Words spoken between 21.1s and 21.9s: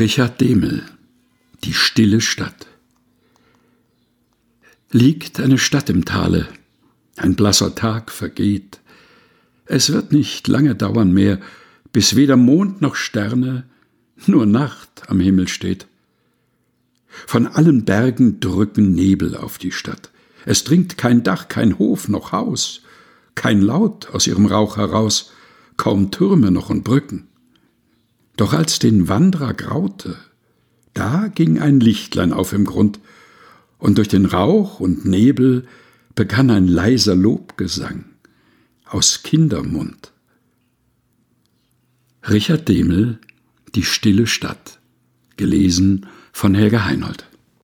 Dach, kein